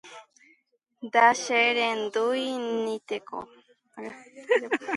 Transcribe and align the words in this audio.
ndacherendúinteniko 1.05 3.37